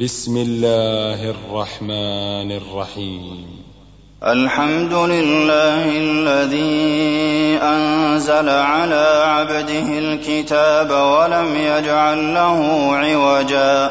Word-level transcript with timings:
بسم 0.00 0.36
الله 0.36 1.30
الرحمن 1.30 2.52
الرحيم. 2.52 3.46
الحمد 4.24 4.92
لله 4.92 5.84
الذي 5.84 7.58
أنزل 7.62 8.48
على 8.48 9.22
عبده 9.26 9.98
الكتاب 9.98 10.90
ولم 10.90 11.56
يجعل 11.56 12.34
له 12.34 12.90
عوجا. 12.96 13.90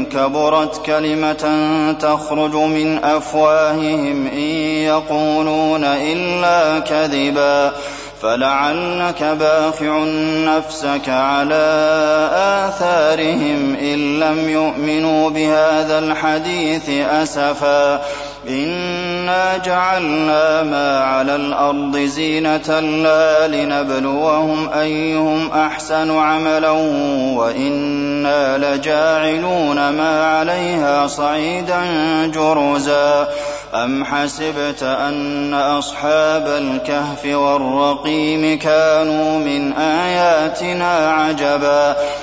كبرت 0.05 0.86
كلمة 0.86 1.66
تخرج 1.99 2.55
من 2.55 3.04
أفواههم 3.04 4.27
إن 4.27 4.40
يقولون 4.88 5.84
إلا 5.84 6.80
كذبا 6.80 7.72
فلعلك 8.22 9.23
باخع 9.23 10.04
نفسك 10.46 11.10
على 11.10 11.90
آثارهم 12.68 13.76
إن 13.76 14.20
لم 14.20 14.49
يؤمنوا 14.49 15.30
بهذا 15.30 15.99
الحديث 15.99 16.90
أسفا 16.90 18.02
إنا 19.31 19.58
جعلنا 19.58 20.63
ما 20.63 20.99
على 20.99 21.35
الأرض 21.35 21.98
زينة 21.98 22.79
لا 22.79 23.48
لنبلوهم 23.48 24.70
أيهم 24.70 25.51
أحسن 25.51 26.18
عملا 26.18 26.70
وإنا 27.35 28.57
لجاعلون 28.57 29.90
ما 29.90 30.26
عليها 30.26 31.07
صعيدا 31.07 31.82
جرزا 32.27 33.27
أم 33.74 34.05
حسبت 34.05 34.84
أن 34.84 35.54
أصحاب 35.54 36.48
الكهف 36.48 37.26
والرقيم 37.26 38.59
كانوا 38.59 39.40
من 39.40 39.74
آياتنا 39.74 41.12
عجبا 41.12 41.96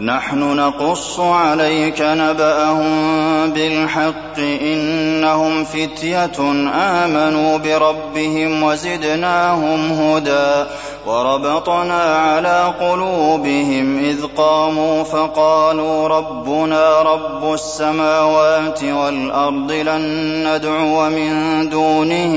نحن 0.00 0.56
نقص 0.56 1.20
عليك 1.20 2.00
نبأهم 2.00 3.50
بالحق 3.50 4.38
إنهم 4.38 5.64
فتية 5.64 6.38
آمنوا 6.74 7.58
بربهم 7.58 8.62
وزدناهم 8.62 9.92
هدى 9.92 10.64
وربطنا 11.06 12.16
على 12.16 12.74
قلوبهم 12.80 13.98
إذ 13.98 14.26
قاموا 14.36 15.02
فقالوا 15.04 16.08
ربنا 16.08 17.02
رب 17.02 17.52
السماوات 17.52 18.84
والأرض 18.84 19.72
لن 19.72 20.02
ندعو 20.48 21.10
من 21.10 21.68
دونه 21.68 22.34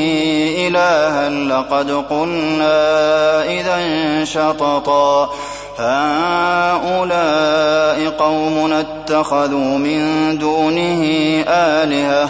إلها 0.67 1.29
لقد 1.29 1.91
قلنا 1.91 2.79
إذا 3.43 3.79
شططا 4.25 5.29
هؤلاء 6.79 7.69
قومنا 8.09 8.79
اتخذوا 8.79 9.77
من 9.77 10.37
دونه 10.37 11.03
آلهة 11.47 12.29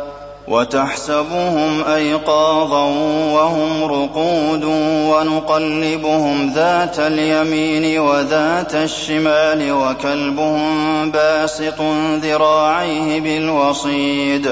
وتحسبهم 0.51 1.83
أيقاظا 1.83 2.85
وهم 3.33 3.83
رقود 3.83 4.63
ونقلبهم 5.11 6.51
ذات 6.55 6.99
اليمين 6.99 7.99
وذات 7.99 8.75
الشمال 8.75 9.71
وكلبهم 9.71 11.11
باسط 11.11 11.81
ذراعيه 12.21 13.19
بالوصيد 13.21 14.51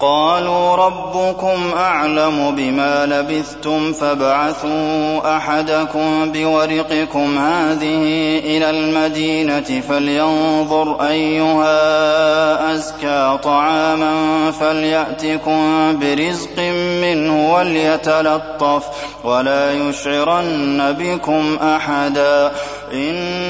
قالوا 0.00 0.76
ربكم 0.76 1.72
أعلم 1.76 2.54
بما 2.56 3.06
لبثتم 3.06 3.92
فابعثوا 3.92 5.36
أحدكم 5.36 6.32
بورقكم 6.32 7.38
هذه 7.38 8.02
إلى 8.38 8.70
المدينة 8.70 9.80
فلينظر 9.88 11.08
أيها 11.08 12.74
أزكى 12.74 13.38
طعاما 13.42 14.14
فليأتكم 14.50 15.60
برزق 15.98 16.58
منه 17.02 17.54
وليتلطف 17.54 18.84
ولا 19.24 19.72
يشعرن 19.72 20.96
بكم 20.98 21.58
أحدا 21.62 22.52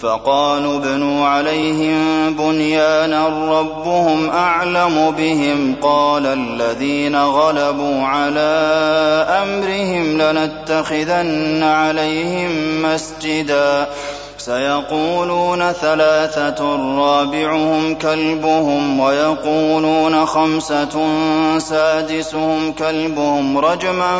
فقالوا 0.00 0.76
ابنوا 0.76 1.26
عليهم 1.26 2.34
بنيانا 2.36 3.28
ربهم 3.28 4.30
أعلم 4.30 5.10
بهم 5.10 5.76
قال 5.82 6.26
الذين 6.26 7.16
غلبوا 7.16 8.02
على 8.02 8.50
أمرهم 9.42 10.18
لنتخذن 10.22 11.62
عليهم 11.62 12.82
مسجدا 12.82 13.86
سيقولون 14.38 15.72
ثلاثة 15.72 16.76
رابعهم 16.98 17.94
كلبهم 17.94 19.00
ويقولون 19.00 20.26
خمسة 20.26 21.08
سادسهم 21.58 22.72
كلبهم 22.72 23.58
رجما 23.58 24.18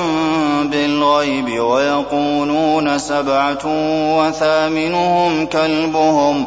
بالغيب 0.64 1.60
ويقولون 1.60 2.98
سبعة 2.98 3.62
وثامنهم 4.18 5.46
كلبهم. 5.46 6.44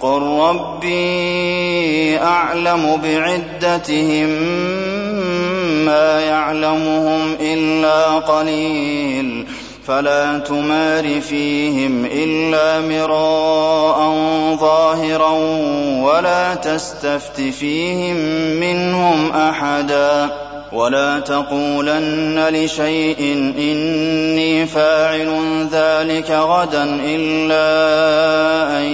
قل 0.00 0.22
ربي 0.22 2.18
أعلم 2.18 3.00
بعدتهم 3.04 4.28
ما 5.84 6.20
يعلمهم 6.20 7.36
إلا 7.40 8.04
قليل. 8.04 9.46
فلا 9.86 10.38
تمار 10.38 11.20
فيهم 11.20 12.04
إلا 12.04 12.80
مراء 12.80 13.98
ظاهرا 14.56 15.30
ولا 16.02 16.54
تستفت 16.54 17.40
فيهم 17.40 18.16
منهم 18.60 19.30
أحدا 19.30 20.30
ولا 20.72 21.20
تقولن 21.20 22.48
لشيء 22.48 23.18
إني 23.58 24.66
فاعل 24.66 25.68
ذلك 25.72 26.30
غدا 26.30 26.84
إلا 27.04 27.68
أن 28.78 28.84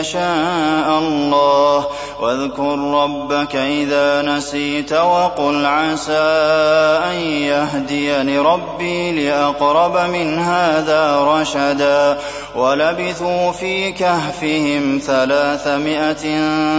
يشاء 0.00 0.98
الله. 0.98 1.86
واذكر 2.20 2.78
ربك 2.78 3.56
إذا 3.56 4.22
نسيت 4.22 4.92
وقل 4.92 5.66
عسى 5.66 6.12
أن 7.10 7.16
يهديني 7.22 8.38
ربي 8.38 9.26
لأقرب 9.26 9.96
من 9.96 10.38
هذا 10.38 11.20
رشدا. 11.20 12.18
ولبثوا 12.56 13.52
في 13.52 13.92
كهفهم 13.92 15.00
ثلاثمائة 15.06 16.24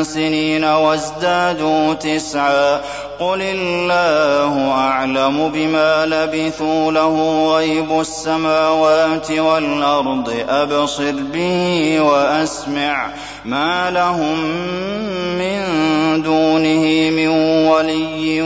سنين 0.04 0.64
وازدادوا 0.64 1.94
تسعا. 1.94 2.82
قل 3.20 3.42
الله 3.42 4.72
أعلم 4.72 5.50
بما 5.50 6.06
لبثوا 6.06 6.92
له 6.92 7.48
غيب 7.56 8.00
السماوات 8.00 9.32
والأرض. 9.32 10.34
أبصر 10.50 11.14
به 11.34 11.98
وأسمع 12.02 13.08
ما 13.46 13.92
لهم 13.92 14.40
من 15.38 15.62
دونه 16.22 17.10
من 17.10 17.28
ولي 17.68 18.42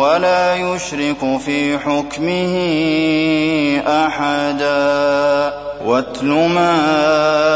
ولا 0.00 0.54
يشرك 0.54 1.40
في 1.44 1.78
حكمه 1.78 2.54
أحدا. 3.86 5.63
واتل 5.84 6.26
ما 6.26 6.74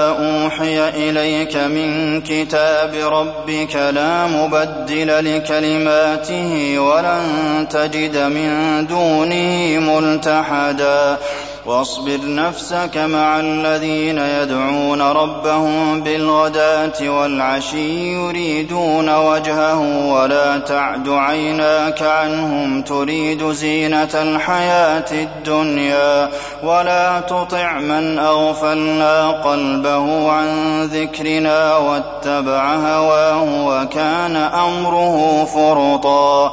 أوحي 0.08 0.88
إليك 0.88 1.56
من 1.56 2.20
كتاب 2.20 2.94
ربك 2.94 3.76
لا 3.76 4.26
مبدل 4.26 5.36
لكلماته 5.36 6.78
ولن 6.78 7.66
تجد 7.70 8.16
من 8.16 8.86
دونه 8.86 9.78
ملتحدا. 9.78 11.19
واصبر 11.69 12.19
نفسك 12.25 12.97
مع 12.97 13.41
الذين 13.41 14.19
يدعون 14.19 15.03
ربهم 15.03 16.00
بالغداة 16.00 17.11
والعشي 17.11 18.12
يريدون 18.12 19.17
وجهه 19.17 20.06
ولا 20.12 20.59
تعد 20.59 21.09
عيناك 21.09 22.03
عنهم 22.03 22.82
تريد 22.82 23.50
زينة 23.50 24.09
الحياة 24.15 25.05
الدنيا 25.12 26.31
ولا 26.62 27.20
تطع 27.20 27.79
من 27.79 28.19
أغفلنا 28.19 29.31
قلبه 29.31 30.32
عن 30.32 30.82
ذكرنا 30.85 31.76
واتبع 31.76 32.75
هواه 32.75 33.67
وكان 33.67 34.37
أمره 34.37 35.44
فرطا 35.44 36.53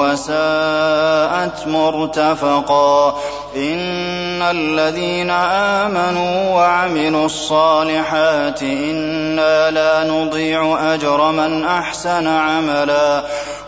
وساءت 0.00 1.66
مرتفقا. 1.66 3.18
إن 3.56 4.42
الذين 4.42 5.30
آمنوا 5.30 6.54
وعملوا 6.54 7.26
الصالحات 7.26 8.62
إنا 8.62 9.70
لا 9.70 10.04
نضيع 10.04 10.94
أجر 10.94 11.32
من 11.32 11.64
أحسن 11.64 12.26
عملا. 12.26 13.24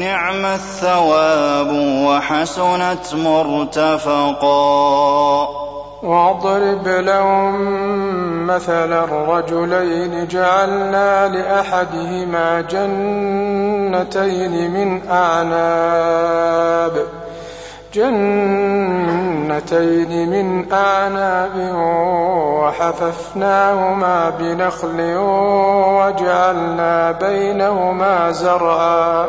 نعم 0.00 0.44
الثواب 0.44 1.70
وحسنت 2.06 3.14
مرتفقا. 3.14 4.46
واضرب 6.02 6.88
لهم 6.88 7.66
مثل 8.46 8.92
الرجلين 8.92 10.28
جعلنا 10.28 11.28
لأحدهما 11.28 12.60
جنتين 12.60 14.70
من 14.70 15.10
أعناب. 15.10 16.92
جنتين 17.94 19.20
من 20.30 20.72
أعناب 20.72 21.74
وحففناهما 22.62 24.30
بنخل 24.30 25.16
وجعلنا 25.96 27.12
بينهما 27.12 28.30
زرعا. 28.30 29.28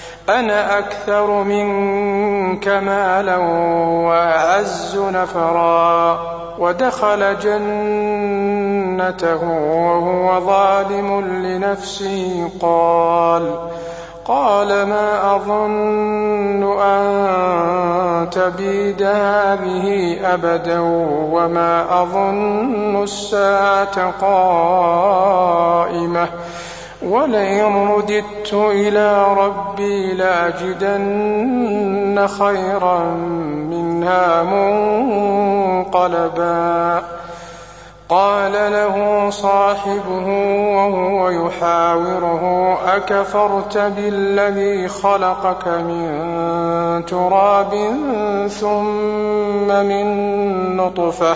أنا 0.39 0.79
أكثر 0.79 1.43
منك 1.43 2.67
مالا 2.67 3.37
وأعز 4.07 4.97
نفرا. 4.97 6.19
ودخل 6.59 7.39
جنته 7.39 9.43
وهو 9.87 10.39
ظالم 10.39 11.21
لنفسه. 11.21 12.49
قال 12.61 13.55
قال 14.25 14.67
ما 14.67 15.35
أظن 15.35 16.79
أن 16.81 18.29
تبيد 18.29 19.03
هذه 19.03 20.17
أبدا 20.33 20.79
وما 21.31 22.01
أظن 22.01 23.03
الساعة 23.03 24.11
قائمة. 24.21 26.27
ولئن 27.03 27.87
رددت 27.87 28.53
إلى 28.53 29.35
ربي 29.37 30.13
لأجدن 30.13 31.47
خيرا 32.27 32.99
منها 33.69 34.43
منقلبا. 35.83 37.01
قال 38.09 38.51
له 38.51 39.29
صاحبه 39.29 40.27
وهو 40.75 41.29
يحاوره 41.29 42.77
أكفرت 42.95 43.77
بالذي 43.77 44.87
خلقك 44.87 45.67
من 45.67 47.03
تراب 47.07 47.75
ثم 48.49 49.67
من 49.67 50.77
نطفة؟ 50.77 51.35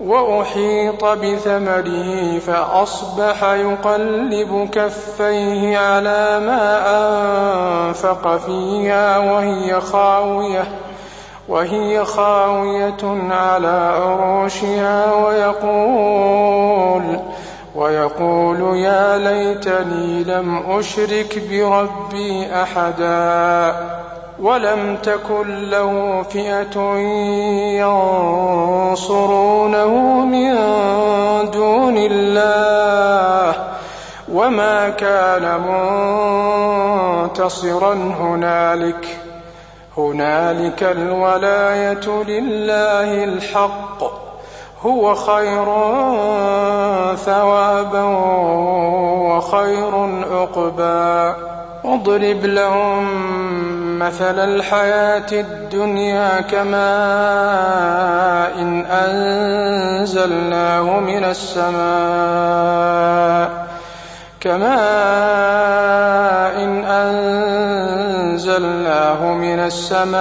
وأحيط 0.00 1.04
بثمره 1.04 2.38
فأصبح 2.38 3.44
يقلب 3.44 4.68
كفيه 4.72 5.78
على 5.78 6.40
ما 6.40 6.78
أنفق 7.88 8.36
فيها 8.36 9.18
وهي 9.18 9.80
خاوية 9.80 10.64
وهي 11.48 12.04
خاوية 12.04 12.96
على 13.30 13.92
عروشها 13.96 15.14
ويقول 15.14 17.20
ويقول 17.74 18.76
يا 18.76 19.18
ليتني 19.18 20.24
لم 20.24 20.62
أشرك 20.70 21.42
بربي 21.50 22.46
أحدا. 22.62 24.07
ولم 24.42 24.96
تكن 25.02 25.70
له 25.70 26.22
فئة 26.22 26.96
ينصرونه 28.86 29.94
من 30.24 30.54
دون 31.50 31.96
الله 31.98 33.54
وما 34.32 34.88
كان 34.88 35.60
منتصرا 37.24 37.94
هنالك. 37.94 39.18
هنالك 39.96 40.82
الولاية 40.82 42.22
لله 42.28 43.24
الحق. 43.24 44.04
هو 44.82 45.14
خير 45.14 45.64
ثوابا 47.16 48.04
وخير 49.36 49.94
عقبا. 50.32 51.36
واضرب 51.84 52.44
لهم 52.44 53.08
مثل 53.98 54.38
الحياة 54.38 55.26
الدنيا 55.32 56.40
كماء 56.40 56.78
إن 58.58 58.86
أنزلناه 60.00 60.20
من 61.00 61.24
السماء 61.24 61.78
كماء 64.40 64.68
إن 66.64 66.84
أنزلناه 68.34 69.24
من 69.34 69.58
السماء 69.58 70.18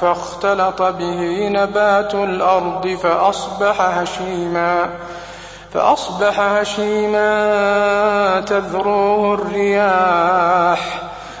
فاختلط 0.00 0.82
به 0.82 1.48
نبات 1.48 2.14
الأرض 2.14 2.88
فأصبح 2.88 3.80
هشيماً 3.80 4.90
فأصبح 5.74 6.40
هشيما 6.40 7.20
تذروه 8.40 9.34
الرياح 9.34 11.09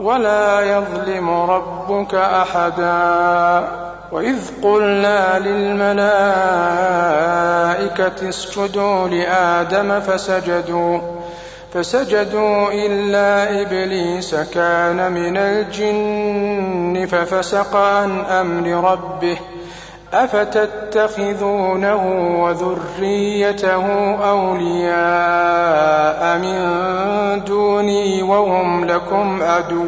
ولا 0.00 0.60
يظلم 0.60 1.30
ربك 1.30 2.14
أحدا. 2.14 3.68
وإذ 4.12 4.36
قلنا 4.62 5.38
للملائكة 5.38 6.00
اسجدوا 8.28 9.08
لآدم 9.08 10.00
فسجدوا 10.00 10.98
فسجدوا 11.74 12.72
إلا 12.72 13.60
إبليس 13.62 14.34
كان 14.34 15.12
من 15.12 15.36
الجن 15.36 17.06
ففسق 17.06 17.76
عن 17.76 18.20
أمر 18.20 18.90
ربه. 18.92 19.38
أفتتخذونه 20.12 22.02
وذريته 22.44 23.86
أولياء 24.30 25.78
من 26.38 26.60
دوني 27.44 28.22
وهم 28.22 28.84
لكم 28.84 29.42
عدو 29.42 29.86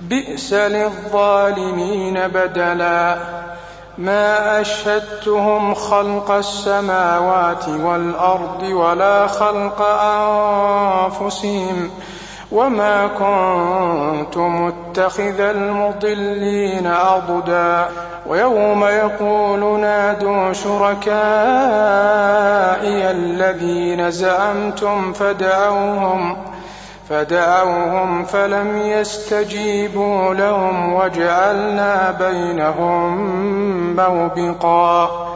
بئس 0.00 0.52
للظالمين 0.52 2.28
بدلا. 2.28 3.16
ما 3.98 4.60
أشهدتهم 4.60 5.74
خلق 5.74 6.30
السماوات 6.30 7.68
والأرض 7.68 8.62
ولا 8.62 9.26
خلق 9.26 9.82
أنفسهم 11.12 11.90
وما 12.52 13.06
كنت 13.06 14.36
متخذ 14.36 15.40
المضلين 15.40 16.86
أضدا. 16.86 17.88
ويوم 18.28 18.84
يقول 18.84 19.80
نادوا 19.80 20.52
شركائي 20.52 21.10
الذين 23.10 24.10
زعمتم 24.10 25.12
فدعوهم 25.12 26.36
فدعوهم 27.08 28.24
فلم 28.24 28.78
يستجيبوا 28.78 30.34
لهم 30.34 30.94
وجعلنا 30.94 32.16
بينهم 32.20 33.16
موبقا. 33.96 35.28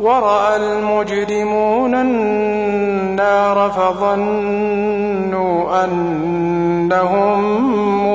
وراى 0.00 0.56
المجرمون 0.56 1.94
النار 1.94 3.70
فظنوا 3.70 5.04
انهم 5.84 7.42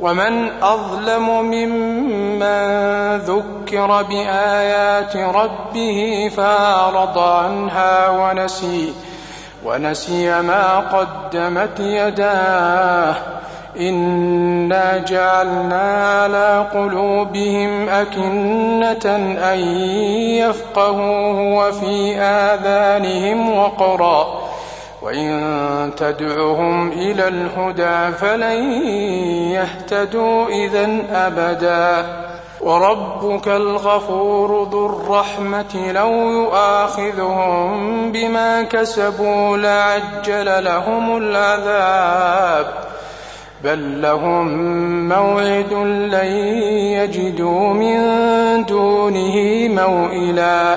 ومن 0.00 0.48
أظلم 0.62 1.40
ممن 1.40 3.16
ذكر 3.16 4.02
بآيات 4.02 5.16
ربه 5.16 6.30
فأعرض 6.36 7.18
عنها 7.18 8.08
ونسي 8.08 8.92
ونسي 9.64 10.42
ما 10.42 10.78
قدمت 10.78 11.80
يداه 11.80 13.14
إنا 13.80 14.98
جعلنا 14.98 16.10
على 16.22 16.66
قلوبهم 16.74 17.88
أكنة 17.88 19.16
أن 19.52 19.58
يفقهوه 20.38 21.40
وفي 21.56 22.16
آذانهم 22.20 23.58
وقرا 23.58 24.45
وإن 25.06 25.90
تدعهم 25.96 26.92
إلى 26.92 27.28
الهدى 27.28 28.16
فلن 28.16 28.80
يهتدوا 29.50 30.46
إذا 30.46 30.98
أبدا. 31.12 32.06
وربك 32.60 33.48
الغفور 33.48 34.68
ذو 34.72 34.86
الرحمة 34.86 35.92
لو 35.92 36.10
يؤاخذهم 36.30 38.12
بما 38.12 38.62
كسبوا 38.62 39.56
لعجل 39.56 40.64
لهم 40.64 41.16
العذاب. 41.16 42.66
بل 43.64 44.02
لهم 44.02 44.48
موعد 45.08 45.72
لن 46.12 46.32
يجدوا 46.92 47.68
من 47.68 48.00
دونه 48.64 49.68
موئلا. 49.68 50.76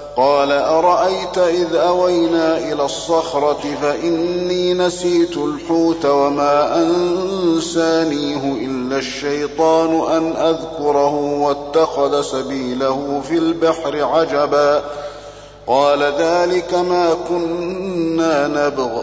قال 0.17 0.51
أرأيت 0.51 1.37
إذ 1.37 1.75
أوينا 1.75 2.57
إلى 2.57 2.85
الصخرة 2.85 3.59
فإني 3.81 4.73
نسيت 4.73 5.37
الحوت 5.37 6.05
وما 6.05 6.77
أنسانيه 6.77 8.65
إلا 8.65 8.97
الشيطان 8.97 10.11
أن 10.11 10.35
أذكره 10.35 11.15
واتخذ 11.15 12.21
سبيله 12.21 13.21
في 13.27 13.37
البحر 13.37 14.03
عجبا. 14.03 14.83
قال 15.67 16.03
ذلك 16.03 16.73
ما 16.73 17.17
كنا 17.29 18.47
نبغ. 18.47 19.01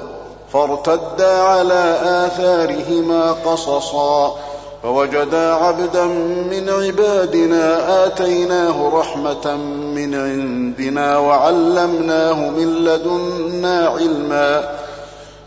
فارتدا 0.53 1.43
على 1.43 1.99
آثارهما 2.03 3.33
قصصا. 3.33 4.37
فوجدا 4.83 5.55
عبدا 5.55 6.05
من 6.51 6.69
عبادنا 6.69 8.07
آتيناه 8.07 8.89
رحمة 8.95 9.57
من 9.95 10.15
عندنا 10.15 11.19
وعلمناه 11.19 12.51
من 12.51 12.75
لدنا 12.75 13.89
علما. 13.89 14.79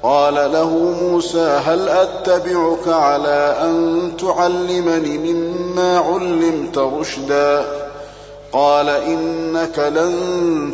قال 0.03 0.33
له 0.33 0.69
موسى 1.01 1.61
هل 1.65 1.89
أتبعك 1.89 2.87
على 2.87 3.57
أن 3.61 4.11
تعلمني 4.19 5.17
مما 5.17 5.97
علمت 5.97 6.77
رشدا؟ 6.77 7.65
قال 8.53 8.89
إنك 8.89 9.79
لن 9.79 10.13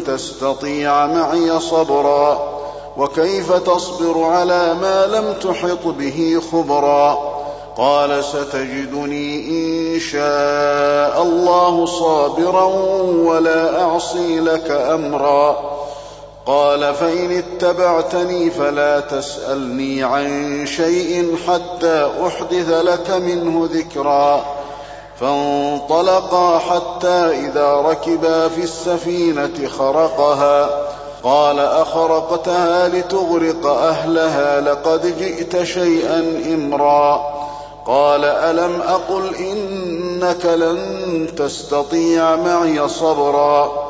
تستطيع 0.07 1.05
معي 1.05 1.59
صبرا. 1.59 2.57
وكيف 2.97 3.53
تصبر 3.53 4.23
على 4.23 4.73
ما 4.81 5.05
لم 5.05 5.33
تحط 5.33 5.87
به 5.87 6.41
خبرا؟ 6.51 7.26
قال 7.77 8.23
ستجدني 8.23 9.49
إن 9.49 9.99
شاء 9.99 11.23
الله 11.23 11.85
صابرا 11.85 12.63
ولا 13.23 13.81
أعصي 13.81 14.39
لك 14.39 14.71
أمرا. 14.71 15.57
قال 16.45 16.93
فإن 16.93 17.31
اتبعتني 17.31 18.49
فلا 18.49 18.99
تسألني 18.99 20.03
عن 20.03 20.65
شيء 20.65 21.35
حتى 21.47 22.11
أحدث 22.27 22.69
لك 22.69 23.11
منه 23.11 23.69
ذكرا. 23.73 24.45
فانطلقا 25.19 26.57
حتى 26.57 27.47
إذا 27.47 27.73
ركبا 27.73 28.47
في 28.47 28.63
السفينة 28.63 29.67
خرقها. 29.79 30.69
قال 31.23 31.59
أخرقتها 31.59 32.87
لتغرق 32.87 33.67
أهلها 33.67 34.61
لقد 34.61 35.17
جئت 35.19 35.63
شيئا 35.63 36.43
إمرا. 36.53 37.36
قال 37.87 38.25
ألم 38.25 38.81
أقل 38.81 39.35
إنك 39.35 40.45
لن 40.45 41.27
تستطيع 41.37 42.35
معي 42.35 42.87
صبرا؟ 42.87 43.87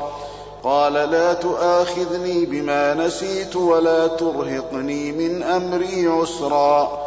قال 0.63 0.93
لا 0.93 1.33
تؤاخذني 1.33 2.45
بما 2.45 2.93
نسيت 2.93 3.55
ولا 3.55 4.07
ترهقني 4.07 5.11
من 5.11 5.43
أمري 5.43 6.07
عسرا. 6.07 7.06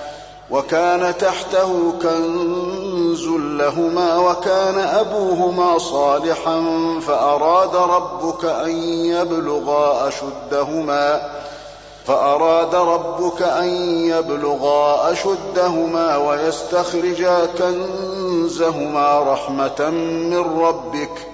وكان 0.51 1.17
تحته 1.17 1.93
كنز 2.01 3.27
لهما 3.27 4.17
وكان 4.17 4.79
أبوهما 4.79 5.77
صالحا 5.77 6.63
فأراد 7.07 7.75
ربك 7.75 8.45
أن 8.45 8.71
يبلغا 9.05 10.07
أشدهما 10.07 11.21
فأراد 12.05 12.75
ربك 12.75 13.41
أن 13.41 13.69
يبلغا 14.09 15.11
أشدهما 15.11 16.17
ويستخرجا 16.17 17.45
كنزهما 17.57 19.19
رحمة 19.19 19.89
من 20.29 20.61
ربك 20.61 21.27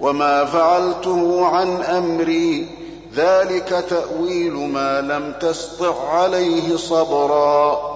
وما 0.00 0.44
فعلته 0.44 1.46
عن 1.46 1.82
أمري 1.82 2.68
ذلك 3.14 3.84
تأويل 3.90 4.52
ما 4.52 5.00
لم 5.00 5.32
تسطع 5.40 6.08
عليه 6.10 6.76
صبرا 6.76 7.95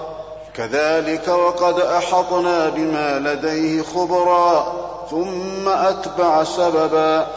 كذلك 0.55 1.27
وقد 1.27 1.79
أحطنا 1.79 2.69
بما 2.69 3.19
لديه 3.19 3.81
خبرا 3.81 4.73
ثم 5.11 5.69
أتبع 5.69 6.43
سببا 6.43 7.27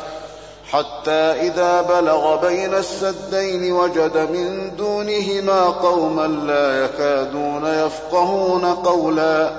حتى 0.71 1.11
إذا 1.13 1.83
بلغ 1.83 2.37
بين 2.47 2.75
السدين 2.75 3.73
وجد 3.73 4.17
من 4.17 4.77
دونهما 4.77 5.65
قوما 5.65 6.27
لا 6.27 6.85
يكادون 6.85 7.65
يفقهون 7.65 8.65
قولا 8.65 9.51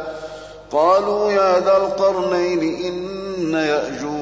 قالوا 0.71 1.31
يا 1.31 1.59
ذا 1.59 1.77
القرنين 1.77 2.85
إن 2.85 3.53
يأجوج 3.53 4.14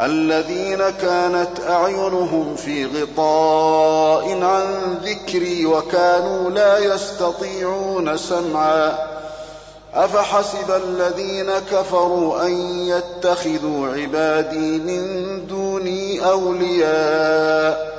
الذين 0.00 0.78
كانت 0.90 1.50
أعينهم 1.68 2.56
في 2.56 2.86
غطاء 2.86 4.42
عن 4.42 4.94
ذكري 5.04 5.66
وكانوا 5.66 6.50
لا 6.50 6.78
يستطيعون 6.78 8.16
سمعا. 8.16 8.98
أفحسب 9.94 10.70
الذين 10.84 11.50
كفروا 11.70 12.46
أن 12.46 12.52
يتخذوا 12.86 13.88
عبادي 13.88 14.78
من 14.78 15.46
دوني 15.46 16.24
أولياء؟ 16.24 17.92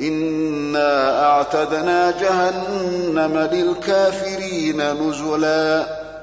إنا 0.00 1.26
أعتدنا 1.26 2.10
جهنم 2.10 3.48
للكافرين 3.52 4.92
نزلا. 4.92 6.03